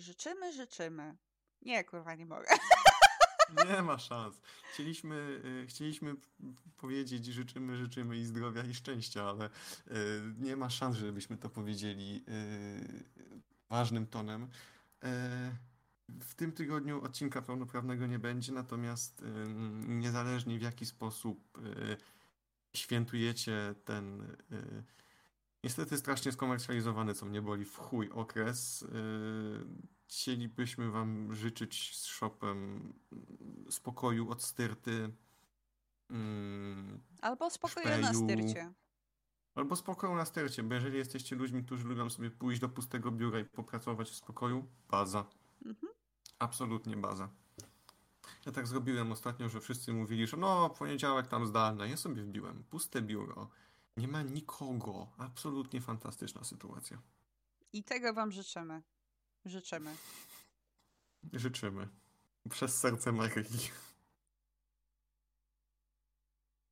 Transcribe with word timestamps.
Życzymy, 0.00 0.52
życzymy. 0.52 1.16
Nie, 1.62 1.84
kurwa, 1.84 2.14
nie 2.14 2.26
mogę. 2.26 2.46
Nie 3.68 3.82
ma 3.82 3.98
szans. 3.98 4.40
Chcieliśmy, 4.72 5.40
y, 5.62 5.66
chcieliśmy 5.66 6.14
powiedzieć 6.76 7.26
życzymy, 7.26 7.76
życzymy 7.76 8.16
i 8.16 8.24
zdrowia 8.24 8.64
i 8.64 8.74
szczęścia, 8.74 9.28
ale 9.28 9.46
y, 9.46 9.50
nie 10.38 10.56
ma 10.56 10.70
szans, 10.70 10.96
żebyśmy 10.96 11.36
to 11.36 11.50
powiedzieli 11.50 12.24
y, 12.28 13.04
ważnym 13.68 14.06
tonem. 14.06 14.48
W 16.20 16.34
tym 16.36 16.52
tygodniu 16.52 17.04
odcinka 17.04 17.42
pełnoprawnego 17.42 18.06
nie 18.06 18.18
będzie, 18.18 18.52
natomiast 18.52 19.24
niezależnie 19.86 20.58
w 20.58 20.62
jaki 20.62 20.86
sposób 20.86 21.58
świętujecie 22.76 23.74
ten 23.84 24.36
niestety 25.64 25.98
strasznie 25.98 26.32
skomercjalizowany, 26.32 27.14
co 27.14 27.26
mnie 27.26 27.42
boli 27.42 27.64
w 27.64 27.76
chuj 27.76 28.10
okres, 28.10 28.84
chcielibyśmy 30.10 30.90
Wam 30.90 31.34
życzyć 31.34 31.96
z 31.96 32.04
shopem 32.04 32.92
spokoju 33.70 34.30
od 34.30 34.42
styrty. 34.42 35.12
Mm, 36.10 37.00
Albo 37.20 37.50
spokoju 37.50 37.86
szpeju, 37.86 38.02
na 38.02 38.14
styrcie. 38.14 38.72
Albo 39.54 39.76
spokoju 39.76 40.14
na 40.14 40.24
styrcie, 40.24 40.62
bo 40.62 40.74
jeżeli 40.74 40.98
jesteście 40.98 41.36
ludźmi, 41.36 41.64
którzy 41.64 41.84
lubią 41.84 42.10
sobie 42.10 42.30
pójść 42.30 42.60
do 42.60 42.68
pustego 42.68 43.10
biura 43.10 43.40
i 43.40 43.44
popracować 43.44 44.10
w 44.10 44.14
spokoju, 44.14 44.68
baza. 44.88 45.24
Mhm. 45.64 45.92
Absolutnie 46.38 46.96
baza. 46.96 47.28
Ja 48.46 48.52
tak 48.52 48.66
zrobiłem 48.66 49.12
ostatnio, 49.12 49.48
że 49.48 49.60
wszyscy 49.60 49.92
mówili, 49.92 50.26
że 50.26 50.36
no, 50.36 50.70
poniedziałek 50.70 51.26
tam 51.26 51.46
zdalne. 51.46 51.88
Ja 51.88 51.96
sobie 51.96 52.22
wbiłem 52.22 52.64
puste 52.70 53.02
biuro. 53.02 53.50
Nie 53.96 54.08
ma 54.08 54.22
nikogo. 54.22 55.08
Absolutnie 55.18 55.80
fantastyczna 55.80 56.44
sytuacja. 56.44 56.98
I 57.72 57.84
tego 57.84 58.14
wam 58.14 58.32
życzymy. 58.32 58.82
Życzymy. 59.44 59.96
Życzymy. 61.32 61.88
Przez 62.50 62.80
serce 62.80 63.12
Marii. 63.12 63.70